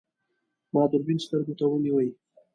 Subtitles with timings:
[0.73, 1.97] ما دوربین سترګو ته ونیو.